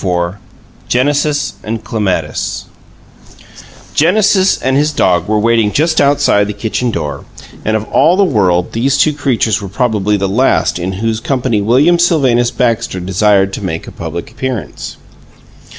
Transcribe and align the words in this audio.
IV 0.03 0.33
GENESIS 0.87 1.53
AND 1.63 1.83
CLEMATIS 1.83 2.65
Genesis 3.93 4.59
and 4.59 4.75
his 4.75 4.91
dog 4.91 5.27
were 5.27 5.37
waiting 5.37 5.71
just 5.71 6.01
outside 6.01 6.47
the 6.47 6.53
kitchen 6.53 6.89
door, 6.89 7.23
and 7.63 7.77
of 7.77 7.83
all 7.91 8.17
the 8.17 8.23
world 8.23 8.71
these 8.73 8.97
two 8.97 9.13
creatures 9.13 9.61
were 9.61 9.69
probably 9.69 10.17
the 10.17 10.27
last 10.27 10.79
in 10.79 10.93
whose 10.93 11.19
company 11.19 11.61
William 11.61 11.99
Sylvanus 11.99 12.49
Baxter 12.49 12.99
desired 12.99 13.53
to 13.53 13.63
make 13.63 13.85
a 13.85 13.91
public 13.91 14.31
appearance. 14.31 14.97